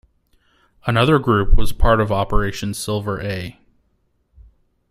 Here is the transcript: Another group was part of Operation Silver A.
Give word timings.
Another 0.87 1.19
group 1.19 1.55
was 1.55 1.73
part 1.73 2.01
of 2.01 2.11
Operation 2.11 2.73
Silver 2.73 3.21
A. 3.21 3.59